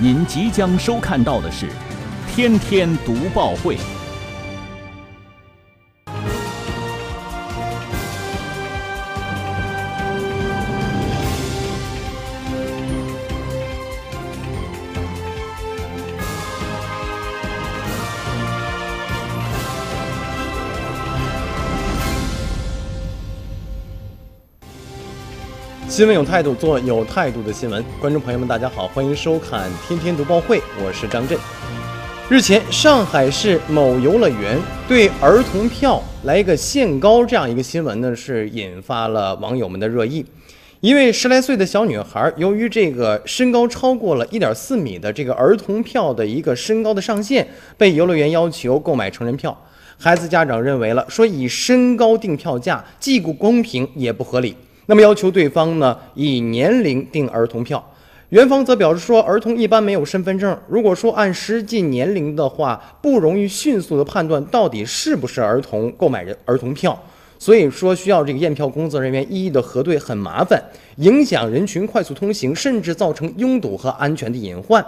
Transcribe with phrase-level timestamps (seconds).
[0.00, 1.66] 您即将收看到的是
[2.32, 3.76] 《天天读报会》。
[25.88, 27.82] 新闻有态度，做有态度的新闻。
[27.98, 31.36] 观众朋友们，大家好，欢迎收看《天天读报会》，我是张震。
[32.28, 40.24] 日前，上海市某游乐园对儿童票来一个限高，这样一个新闻呢，是引发了网友们的热议。
[40.80, 47.48] 一位十来岁的小女孩，由于这个身高超过了一点四米的这个儿童票的一个身高的上限，
[47.78, 49.58] 被游乐园要求购买成人票。
[49.96, 54.54] 孩子家长认为了，说以身高定票价既不公平也不合理。
[54.90, 57.92] 那么要求对方呢以年龄定儿童票，
[58.30, 66.98] 园方则表示说，儿童一般没有身份证，如果说按实际年龄的话，不容易迅速的判断到底是不是儿童购买人儿童票，
[67.38, 70.62] 所以说需要这个验票工作人员一一的核对，很麻烦，
[70.96, 74.84] 影响人群快速通行，甚至造成拥堵和安全的隐患。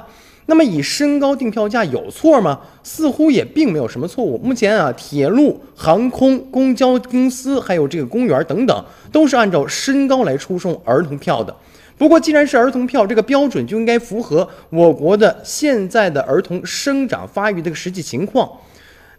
[0.46, 2.58] 那么以身高定票价有错吗？
[2.82, 4.36] 似乎也并没有什么错误。
[4.38, 11.54] 目前啊，铁路、航空、公交公司，还有这个公园等等，都是按照身高来出售儿童票的。
[11.96, 18.50] 不过，既然是儿童票，这个标准就应该符合我国的现在的儿童生长发育这个实际情况。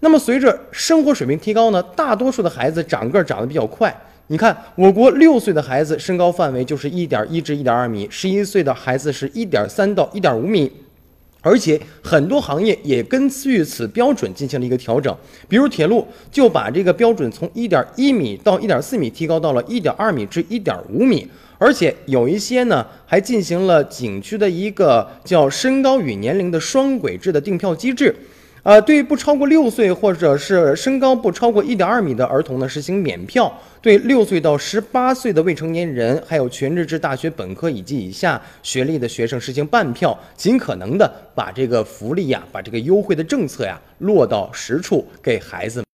[0.01, 3.95] 那么，随着生活水平提高呢，大多数的孩子长个长得比较快。
[4.27, 10.71] 你看，我国六岁的孩子身高范围就是一点一至一点二米，十一岁的孩子是一点三到一点五米。
[11.43, 15.15] 而且很多行业也根据此标准进行了一个调整，
[15.47, 21.27] 比如铁路就把这个标准从一点一米到一点四米提高到了一点二米至一点五米，
[21.57, 28.15] 而且有一些呢还进行了景区的一个叫身高与年龄的双轨制的订票机制。
[28.63, 33.51] 呃，对不超过六岁或者是身高不超过一点二米的儿童呢，实行免票；
[33.81, 45.83] 对六岁到十八岁的未成年人，还有全日制大学本科以及以下学历的学生实行半票，尽可能的把这个福利呀，把这个优惠的政策呀落到实处，给孩子。